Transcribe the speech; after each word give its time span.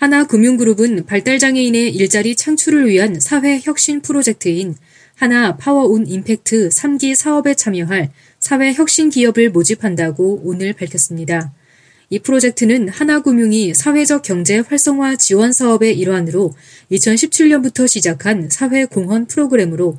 하나금융그룹은 0.00 1.04
발달장애인의 1.04 1.94
일자리 1.94 2.34
창출을 2.34 2.88
위한 2.88 3.20
사회혁신 3.20 4.00
프로젝트인 4.00 4.74
하나 5.14 5.58
파워온 5.58 6.06
임팩트 6.06 6.70
3기 6.70 7.14
사업에 7.14 7.52
참여할 7.52 8.10
사회혁신 8.38 9.10
기업을 9.10 9.50
모집한다고 9.50 10.40
오늘 10.42 10.72
밝혔습니다. 10.72 11.52
이 12.08 12.18
프로젝트는 12.18 12.88
하나금융이 12.88 13.74
사회적 13.74 14.22
경제 14.22 14.60
활성화 14.60 15.16
지원 15.16 15.52
사업의 15.52 15.98
일환으로 15.98 16.54
2017년부터 16.90 17.86
시작한 17.86 18.48
사회공헌 18.48 19.26
프로그램으로 19.26 19.98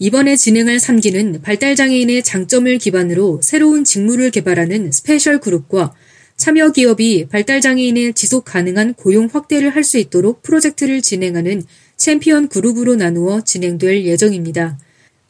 이번에 0.00 0.34
진행할 0.34 0.78
3기는 0.78 1.40
발달장애인의 1.42 2.24
장점을 2.24 2.76
기반으로 2.78 3.40
새로운 3.44 3.84
직무를 3.84 4.32
개발하는 4.32 4.90
스페셜 4.90 5.38
그룹과 5.38 5.94
참여 6.36 6.72
기업이 6.72 7.26
발달 7.30 7.60
장애인의 7.60 8.12
지속 8.12 8.44
가능한 8.44 8.94
고용 8.94 9.28
확대를 9.32 9.70
할 9.70 9.82
수 9.82 9.98
있도록 9.98 10.42
프로젝트를 10.42 11.00
진행하는 11.00 11.62
챔피언 11.96 12.48
그룹으로 12.48 12.96
나누어 12.96 13.40
진행될 13.40 14.04
예정입니다. 14.04 14.78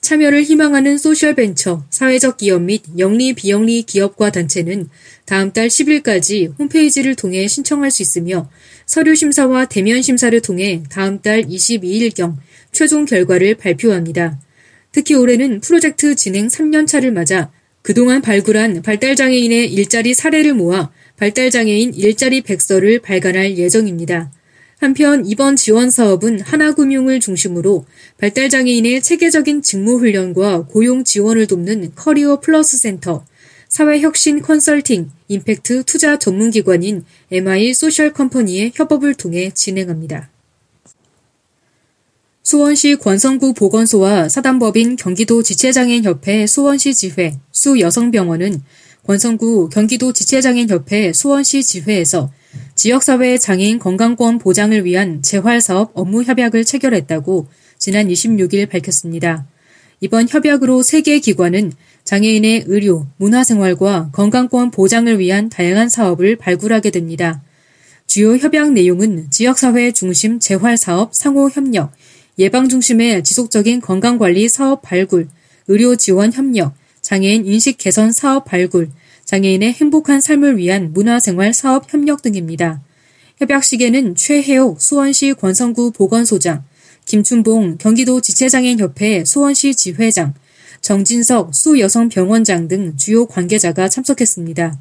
참여를 0.01 0.45
희망하는 0.45 0.99
소셜벤처, 0.99 1.85
사회적 1.91 2.39
기업 2.39 2.63
및 2.63 2.83
영리 2.97 3.35
비영리 3.35 3.83
기업과 3.83 4.31
단체는 4.31 4.89
다음 5.27 5.53
달 5.53 5.69
10일까지 5.69 6.59
홈페이지를 6.59 7.15
통해 7.17 7.47
신청할 7.47 7.91
수 7.91 8.03
있으며 8.03 8.49
서류 8.87 9.15
심사와 9.15 9.67
대면 9.67 10.03
심사를 10.03 10.39
통해 10.41 10.83
다음 10.91 11.21
달 11.21 11.43
22일경 11.43 12.37
최종 12.73 13.05
결과를 13.05 13.57
발표합니다. 13.57 14.41
특히 14.93 15.15
올해는 15.15 15.61
프로젝트 15.61 16.15
진행 16.15 16.47
3년차를 16.47 17.11
맞아 17.11 17.51
그동안 17.87 18.21
발굴한 18.21 18.83
발달장애인의 18.83 19.73
일자리 19.73 20.13
사례를 20.13 20.55
모아 20.55 20.91
발달장애인 21.19 21.95
일자리 21.95 22.41
백서를 22.41 22.99
발간할 22.99 23.59
예정입니다. 23.59 24.33
한편 24.81 25.25
이번 25.25 25.55
지원 25.55 25.93
사업은 25.93 26.41
하나금융을 26.41 27.21
중심으로 27.21 27.87
발달장애인의 28.19 29.03
체계적인 29.03 29.63
직무훈련과 29.63 30.67
고용 30.67 31.05
지원을 31.05 31.47
돕는 31.47 31.93
커리어 31.95 32.41
플러스 32.41 32.77
센터, 32.77 33.25
사회혁신 33.69 34.43
컨설팅, 34.43 35.13
임팩트 35.29 35.85
투자 35.85 36.19
전문기관인 36.19 37.05
MY 37.31 37.73
소셜 37.73 38.13
컴퍼니의 38.13 38.73
협업을 38.75 39.15
통해 39.15 39.53
진행합니다. 39.55 40.29
수원시 42.47 42.95
권선구 42.95 43.55
보건소와 43.55 44.29
사단법인 44.29 44.95
경기도 44.95 45.43
지체장애인협회 45.43 46.47
수원시 46.47 46.95
지회, 46.95 47.37
수여성병원은 47.51 48.63
권성구 49.05 49.69
경기도 49.69 50.13
지체장애인협회 50.13 51.13
수원시 51.13 51.65
지회에서 51.65 52.31
지역사회 52.77 53.39
장애인 53.39 53.81
건강권 53.81 54.39
보장을 54.39 54.85
위한 54.85 55.23
재활사업 55.23 55.91
업무 55.95 56.23
협약을 56.23 56.65
체결했다고 56.65 57.49
지난 57.79 58.07
26일 58.07 58.69
밝혔습니다. 58.69 59.49
이번 60.01 60.29
협약으로 60.29 60.85
세 60.85 61.01
개 61.01 61.19
기관은 61.19 61.73
장애인의 62.05 62.67
의료, 62.69 63.09
문화생활과 63.17 64.11
건강권 64.13 64.71
보장을 64.71 65.19
위한 65.19 65.49
다양한 65.49 65.89
사업을 65.89 66.37
발굴하게 66.37 66.91
됩니다. 66.93 67.43
주요 68.07 68.37
협약 68.37 68.71
내용은 68.73 69.33
지역사회 69.33 69.91
중심 69.91 70.39
재활사업 70.39 71.13
상호 71.13 71.51
협력, 71.51 71.91
예방 72.39 72.69
중심의 72.69 73.25
지속적인 73.25 73.81
건강관리 73.81 74.49
사업 74.51 74.83
발굴, 74.83 75.29
의료 75.69 75.97
지원 75.97 76.33
협력, 76.33 76.75
장애인 77.01 77.47
인식 77.47 77.79
개선 77.79 78.13
사업 78.13 78.45
발굴, 78.45 78.91
장애인의 79.25 79.73
행복한 79.73 80.21
삶을 80.21 80.59
위한 80.59 80.93
문화생활 80.93 81.55
사업 81.55 81.93
협력 81.93 82.21
등입니다. 82.21 82.83
협약식에는 83.39 84.15
최혜옥 84.17 84.83
수원시 84.83 85.33
권성구 85.33 85.93
보건소장, 85.93 86.65
김춘봉 87.07 87.79
경기도 87.79 88.21
지체장애인협회 88.21 89.25
수원시 89.25 89.75
지회장, 89.75 90.35
정진석 90.83 91.55
수여성병원장 91.55 92.69
등 92.69 92.97
주요 92.97 93.27
관계자가 93.27 93.89
참석했습니다. 93.89 94.79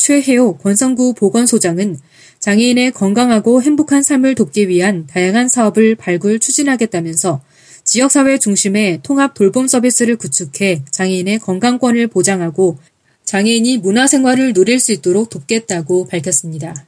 최혜호 0.00 0.56
권성구 0.56 1.12
보건소장은 1.12 1.98
장애인의 2.38 2.92
건강하고 2.92 3.60
행복한 3.60 4.02
삶을 4.02 4.34
돕기 4.34 4.66
위한 4.68 5.06
다양한 5.06 5.50
사업을 5.50 5.94
발굴 5.94 6.40
추진하겠다면서 6.40 7.42
지역사회 7.84 8.38
중심의 8.38 9.00
통합 9.02 9.34
돌봄 9.34 9.68
서비스를 9.68 10.16
구축해 10.16 10.84
장애인의 10.90 11.40
건강권을 11.40 12.06
보장하고 12.06 12.78
장애인이 13.24 13.76
문화생활을 13.76 14.54
누릴 14.54 14.80
수 14.80 14.92
있도록 14.92 15.28
돕겠다고 15.28 16.06
밝혔습니다. 16.06 16.86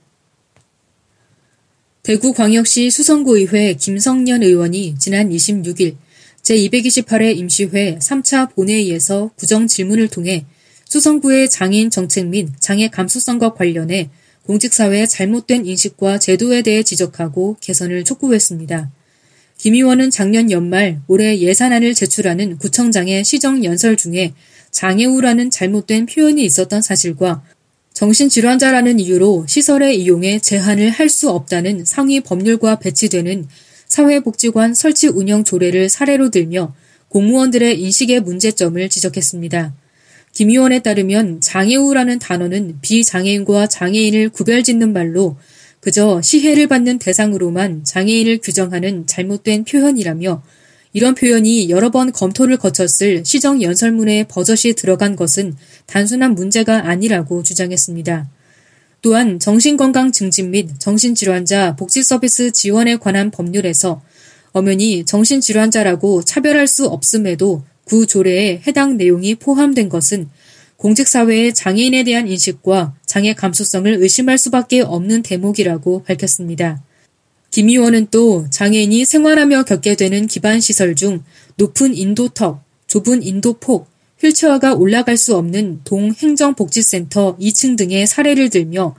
대구광역시 2.05 2.91
수성구의회 2.91 3.75
김성년 3.75 4.43
의원이 4.43 4.95
지난 4.99 5.29
26일 5.29 5.97
제228회 6.41 7.37
임시회 7.37 7.99
3차 7.99 8.55
본회의에서 8.55 9.31
구정 9.37 9.67
질문을 9.67 10.09
통해 10.09 10.47
수성구의 10.93 11.49
장애인 11.49 11.89
정책 11.89 12.27
및 12.27 12.51
장애 12.61 12.87
감수성과 12.89 13.55
관련해 13.55 14.11
공직사회의 14.45 15.09
잘못된 15.09 15.65
인식과 15.65 16.19
제도에 16.19 16.61
대해 16.61 16.83
지적하고 16.83 17.57
개선을 17.63 18.05
촉구했습니다. 18.05 18.91
김 19.57 19.73
의원은 19.73 20.11
작년 20.11 20.51
연말 20.51 21.01
올해 21.09 21.39
예산안을 21.39 21.95
제출하는 21.95 22.59
구청장의 22.59 23.25
시정 23.25 23.65
연설 23.65 23.97
중에 23.97 24.35
장애우라는 24.71 25.49
잘못된 25.49 26.05
표현이 26.05 26.45
있었던 26.45 26.83
사실과 26.83 27.43
정신질환자라는 27.95 29.01
이유로 29.01 29.47
시설의 29.49 29.99
이용에 29.99 30.41
제한을 30.41 30.91
할 30.91 31.09
수 31.09 31.31
없다는 31.31 31.87
상위 31.87 32.21
법률과 32.21 32.81
배치되는 32.81 33.49
사회복지관 33.87 34.75
설치 34.75 35.09
운영 35.09 35.43
조례를 35.43 35.89
사례로 35.89 36.29
들며 36.29 36.75
공무원들의 37.09 37.81
인식의 37.81 38.21
문제점을 38.21 38.87
지적했습니다. 38.91 39.82
김 40.33 40.51
의원에 40.51 40.81
따르면 40.81 41.41
장애우라는 41.41 42.19
단어는 42.19 42.79
비장애인과 42.81 43.67
장애인을 43.67 44.31
구별짓는 44.31 44.93
말로 44.93 45.37
그저 45.81 46.23
시혜를 46.23 46.69
받는 46.69 46.99
대상으로만 46.99 47.85
장애인을 47.85 48.39
규정하는 48.39 49.07
잘못된 49.07 49.65
표현이라며 49.65 50.43
이런 50.95 51.15
표현이 51.15 51.71
여러 51.71 51.91
번 51.91 52.13
검토를 52.13 52.57
거쳤을 52.57 53.25
시정 53.25 53.63
연설문에 53.63 54.25
버젓이 54.29 54.75
들어간 54.75 55.17
것은 55.17 55.55
단순한 55.87 56.35
문제가 56.35 56.89
아니라고 56.89 57.43
주장했습니다. 57.43 58.29
또한 59.01 59.39
정신건강 59.39 60.13
증진 60.13 60.53
및 60.53 60.69
정신질환자 60.79 61.77
복지서비스 61.77 62.53
지원에 62.53 62.97
관한 62.97 63.31
법률에서 63.31 64.03
엄연히 64.53 65.05
정신질환자라고 65.05 66.23
차별할 66.23 66.69
수 66.69 66.87
없음에도 66.87 67.65
구 67.85 68.07
조례에 68.07 68.63
해당 68.67 68.97
내용이 68.97 69.35
포함된 69.35 69.89
것은 69.89 70.29
공직사회의 70.77 71.55
장애인에 71.55 72.05
대한 72.05 72.27
인식과 72.27 72.95
장애 73.07 73.35
감수성을 73.35 73.93
의심할 74.01 74.37
수밖에 74.39 74.81
없는 74.81 75.23
대목이라고 75.23 76.03
밝혔습니다. 76.03 76.83
김 77.51 77.69
의원은 77.69 78.09
또 78.11 78.47
장애인이 78.51 79.05
생활하며 79.05 79.65
겪게 79.65 79.95
되는 79.95 80.27
기반시설 80.27 80.95
중 80.97 81.23
높은 81.57 81.95
인도턱, 81.95 82.65
좁은 82.87 83.23
인도폭, 83.23 83.89
휠체어가 84.21 84.75
올라갈 84.75 85.17
수 85.17 85.37
없는 85.37 85.81
동행정복지센터 85.85 87.37
2층 87.39 87.77
등의 87.77 88.07
사례를 88.07 88.51
들며 88.51 88.95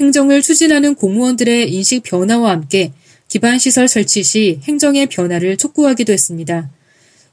행정을 0.00 0.42
추진하는 0.42 0.94
공무원들의 0.94 1.72
인식 1.72 2.02
변화와 2.02 2.50
함께 2.50 2.92
기반시설 3.28 3.88
설치 3.88 4.22
시 4.22 4.60
행정의 4.64 5.06
변화를 5.06 5.56
촉구하기도 5.56 6.12
했습니다. 6.12 6.70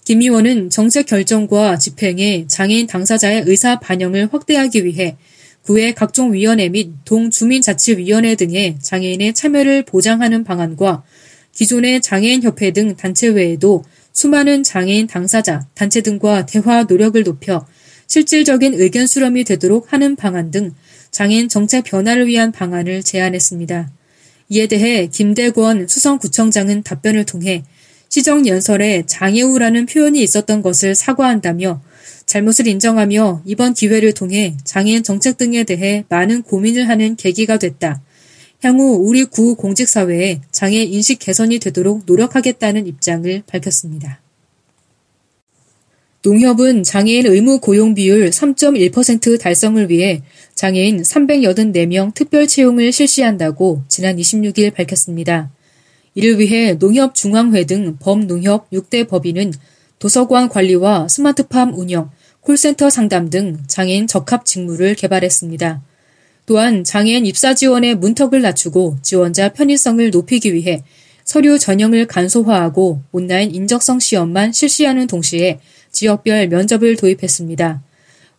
김 0.06 0.22
의원은 0.22 0.69
정책 0.69 1.07
결정과 1.07 1.80
집행에 1.80 2.46
장애인 2.48 2.86
당사자의 2.86 3.46
의사 3.48 3.80
반영을 3.80 4.30
확대하기 4.31 4.86
위해 4.86 5.18
구의 5.63 5.96
각종 5.96 6.31
위원회 6.31 6.69
및 6.69 6.92
동주민자치위원회 7.06 8.36
등의 8.36 8.78
장애인의 8.84 9.34
참여를 9.34 9.84
보장하는 9.86 10.44
방안과 10.44 11.04
기존의 11.54 12.02
장애인협회 12.02 12.72
등 12.72 12.96
단체 12.96 13.30
외에도 13.30 13.84
수많은 14.13 14.62
장애인 14.62 15.07
당사자, 15.07 15.66
단체 15.74 16.02
등과 16.02 16.46
대화 16.46 16.84
노력을 16.84 17.24
높여 17.24 17.66
실질적인 18.06 18.75
의견 18.75 19.08
수렴이 19.08 19.44
되도록 19.44 19.92
하는 19.92 20.16
방안 20.16 20.51
등 20.51 20.69
장애인 21.10 21.50
정책 21.50 21.84
변화를 21.84 22.28
위한 22.28 22.51
방안을 22.51 23.01
제안했습니다. 23.01 23.92
이에 24.50 24.68
대해 24.68 25.08
김대권 25.08 25.88
수성구청장은 25.88 26.84
답변을 26.84 27.25
통해 27.25 27.63
시정 28.15 28.47
연설에 28.47 29.03
장애우라는 29.07 29.88
표현이 29.88 30.23
있었던 30.23 30.62
것을 30.62 30.95
사과한다며 30.95 31.81
잘못을 32.25 32.65
인정하며 32.65 33.41
이번 33.44 33.73
기회를 33.73 34.13
통해 34.13 34.56
장애인 34.63 35.03
정책 35.03 35.35
등에 35.35 35.65
대해 35.65 36.06
많은 36.07 36.44
고민을 36.44 36.88
하는 36.88 37.17
계기가 37.17 37.57
됐다. 37.57 38.01
향후 38.63 39.01
우리 39.06 39.25
구 39.25 39.56
공직사회에 39.56 40.39
장애 40.50 40.77
인식 40.77 41.19
개선이 41.19 41.59
되도록 41.59 42.03
노력하겠다는 42.06 42.88
입장을 42.88 43.44
밝혔습니다. 43.47 44.21
농협은 46.23 46.83
장애인 46.83 47.27
의무 47.27 47.59
고용 47.59 47.95
비율 47.95 48.29
3.1% 48.29 49.41
달성을 49.41 49.89
위해 49.89 50.21
장애인 50.53 51.01
384명 51.01 52.13
특별 52.13 52.47
채용을 52.47 52.94
실시한다고 52.94 53.83
지난 53.89 54.15
26일 54.15 54.73
밝혔습니다. 54.73 55.51
이를 56.15 56.39
위해 56.39 56.73
농협중앙회 56.73 57.65
등 57.65 57.97
범농협 58.00 58.71
6대 58.71 59.07
법인은 59.07 59.53
도서관 60.00 60.50
관리와 60.50 61.07
스마트팜 61.09 61.73
운영, 61.73 62.09
콜센터 62.41 62.89
상담 62.89 63.29
등 63.29 63.57
장애인 63.67 64.07
적합 64.07 64.45
직무를 64.45 64.95
개발했습니다. 64.95 65.81
또한 66.45 66.83
장애인 66.83 67.25
입사 67.25 67.53
지원의 67.53 67.95
문턱을 67.95 68.41
낮추고 68.41 68.97
지원자 69.01 69.50
편의성을 69.50 70.09
높이기 70.12 70.53
위해 70.53 70.83
서류 71.23 71.57
전형을 71.57 72.06
간소화하고 72.06 73.01
온라인 73.12 73.53
인적성 73.53 74.00
시험만 74.00 74.53
실시하는 74.53 75.07
동시에 75.07 75.59
지역별 75.91 76.50
면접을 76.50 76.95
도입했습니다. 76.95 77.81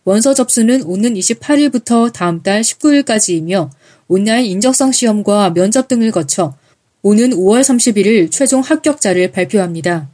원서 0.05 0.33
접수는 0.33 0.83
오는 0.83 1.13
28일부터 1.15 2.13
다음 2.13 2.41
달 2.41 2.61
19일까지이며 2.61 3.69
온라인 4.07 4.45
인적성 4.45 4.93
시험과 4.93 5.53
면접 5.53 5.89
등을 5.89 6.11
거쳐 6.11 6.55
오는 7.01 7.29
5월 7.29 7.61
31일 7.61 8.31
최종 8.31 8.61
합격자를 8.61 9.31
발표합니다. 9.31 10.09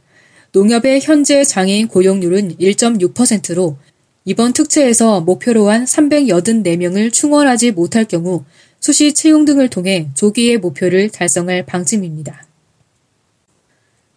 농협의 0.52 1.00
현재 1.00 1.42
장애인 1.42 1.88
고용률은 1.88 2.56
1.6%로 2.58 3.76
이번 4.24 4.52
특채에서 4.52 5.20
목표로 5.20 5.68
한 5.68 5.84
384명을 5.84 7.12
충원하지 7.12 7.72
못할 7.72 8.04
경우 8.04 8.44
수시 8.80 9.12
채용 9.12 9.44
등을 9.44 9.68
통해 9.68 10.08
조기의 10.14 10.58
목표를 10.58 11.10
달성할 11.10 11.66
방침입니다. 11.66 12.46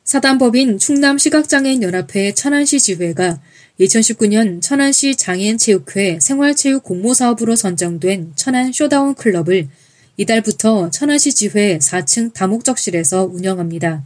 사단법인 0.04 0.78
충남시각장애인연합회 0.78 2.34
천안시 2.34 2.80
지회가 2.80 3.42
2019년 3.80 4.62
천안시 4.62 5.16
장애인체육회 5.16 6.19
생활체육 6.22 6.84
공모사업으로 6.84 7.56
선정된 7.56 8.34
천안 8.36 8.72
showdown 8.71 9.15
클럽을 9.16 9.68
이달부터 10.18 10.90
천안시 10.90 11.34
지회 11.34 11.78
4층 11.78 12.34
다목적실에서 12.34 13.25
운영합니다. 13.25 14.04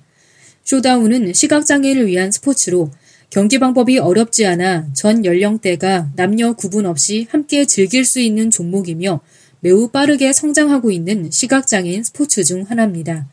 showdown은 0.65 1.33
시각장애를 1.33 2.05
위한 2.07 2.31
스포츠로 2.31 2.91
경기 3.29 3.59
방법이 3.59 3.97
어렵지 3.97 4.45
않아 4.45 4.87
전 4.93 5.23
연령대가 5.23 6.11
남녀 6.17 6.51
구분 6.53 6.85
없이 6.85 7.27
함께 7.29 7.65
즐길 7.65 8.03
수 8.03 8.19
있는 8.19 8.51
종목이며 8.51 9.21
매우 9.61 9.87
빠르게 9.87 10.33
성장하고 10.33 10.91
있는 10.91 11.31
시각장애인 11.31 12.03
스포츠 12.03 12.43
중 12.43 12.63
하나입니다. 12.63 13.29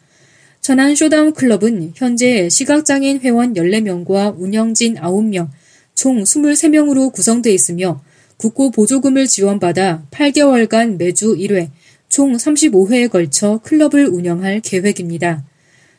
천안 0.61 0.95
showdown 0.95 1.33
클럽은 1.33 1.95
현재 1.97 2.49
시각장애인 2.49 3.21
회원 3.21 3.55
14명과 3.55 4.39
운영진 4.39 4.95
9명, 4.97 5.49
총 5.95 6.23
23명으로 6.23 7.13
구성되어 7.13 7.53
있으며 7.53 8.01
국고 8.37 8.71
보조금을 8.71 9.27
지원받아 9.27 10.05
8개월간 10.13 10.97
매주 10.97 11.35
1회, 11.35 11.71
총 12.09 12.37
35회에 12.37 13.11
걸쳐 13.11 13.61
클럽을 13.63 14.07
운영할 14.07 14.61
계획입니다. 14.61 15.45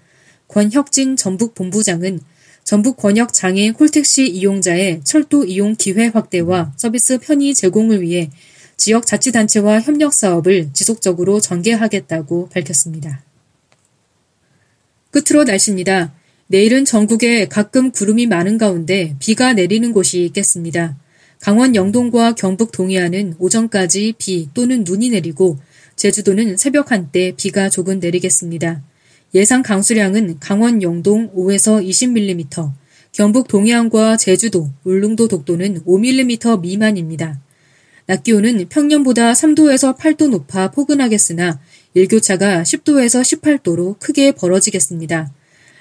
권혁진 0.47 1.15
전북 1.15 1.53
본부장은 1.56 2.19
전북 2.63 2.97
권역 2.97 3.33
장애인 3.33 3.74
콜택시 3.74 4.27
이용자의 4.27 5.01
철도 5.03 5.44
이용 5.44 5.75
기회 5.75 6.07
확대와 6.07 6.74
서비스 6.77 7.18
편의 7.19 7.53
제공을 7.53 8.01
위해 8.01 8.29
지역 8.77 9.05
자치단체와 9.05 9.81
협력 9.81 10.13
사업을 10.13 10.69
지속적으로 10.73 11.39
전개하겠다고 11.39 12.49
밝혔습니다. 12.49 13.23
끝으로 15.11 15.43
날씨입니다. 15.43 16.13
내일은 16.47 16.85
전국에 16.85 17.47
가끔 17.47 17.91
구름이 17.91 18.27
많은 18.27 18.57
가운데 18.57 19.15
비가 19.19 19.53
내리는 19.53 19.91
곳이 19.93 20.25
있겠습니다. 20.25 20.97
강원 21.39 21.75
영동과 21.75 22.36
경북 22.36 22.71
동해안은 22.71 23.36
오전까지 23.38 24.13
비 24.17 24.50
또는 24.53 24.83
눈이 24.83 25.09
내리고 25.09 25.59
제주도는 25.95 26.57
새벽 26.57 26.91
한때 26.91 27.33
비가 27.36 27.69
조금 27.69 28.00
내리겠습니다. 28.00 28.81
예상 29.36 29.62
강수량은 29.62 30.39
강원 30.39 30.81
영동 30.81 31.33
5에서 31.33 31.83
20mm, 31.86 32.71
경북 33.12 33.48
동해안과 33.48 34.17
제주도, 34.17 34.69
울릉도 34.83 35.27
독도는 35.27 35.83
5mm 35.86 36.62
미만입니다. 36.62 37.39
낮 38.05 38.24
기온은 38.24 38.67
평년보다 38.67 39.33
3도에서 39.33 39.98
8도 39.98 40.29
높아 40.29 40.72
포근하겠으나 40.72 41.60
일교차가 41.93 42.63
10도에서 42.63 43.22
18도로 43.22 43.98
크게 44.00 44.33
벌어지겠습니다. 44.33 45.31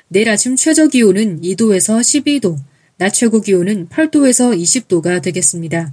내일 0.08 0.28
아침 0.28 0.56
최저 0.56 0.88
기온은 0.88 1.40
2도에서 1.40 2.00
12도, 2.00 2.58
낮 2.98 3.10
최고 3.10 3.40
기온은 3.40 3.88
8도에서 3.88 4.56
20도가 4.56 5.22
되겠습니다. 5.22 5.92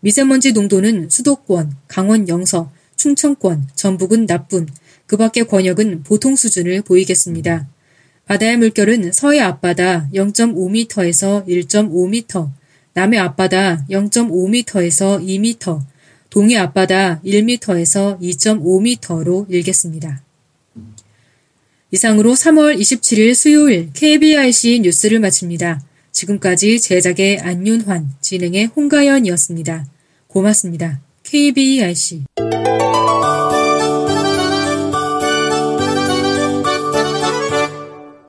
미세먼지 0.00 0.52
농도는 0.52 1.10
수도권, 1.10 1.72
강원 1.88 2.28
영서, 2.28 2.70
충청권, 2.94 3.68
전북은 3.74 4.26
나쁨, 4.26 4.66
그 5.06 5.16
밖의 5.16 5.46
권역은 5.48 6.04
보통 6.04 6.36
수준을 6.36 6.82
보이겠습니다. 6.82 7.68
바다의 8.26 8.56
물결은 8.56 9.12
서해 9.12 9.40
앞바다 9.40 10.10
0.5m에서 10.14 11.46
1.5m, 11.46 12.50
남해 12.96 13.18
앞바다 13.18 13.84
0.5m에서 13.90 15.22
2m, 15.22 15.82
동해 16.30 16.56
앞바다 16.56 17.20
1m에서 17.22 18.18
2.5m로 18.18 19.44
일겠습니다. 19.50 20.22
이상으로 21.90 22.32
3월 22.32 22.78
27일 22.78 23.34
수요일 23.34 23.90
KBIC 23.92 24.80
뉴스를 24.80 25.20
마칩니다. 25.20 25.82
지금까지 26.10 26.80
제작의 26.80 27.40
안윤환, 27.40 28.14
진행의 28.22 28.70
홍가연이었습니다. 28.74 29.84
고맙습니다. 30.28 31.02
KBIC 31.22 32.24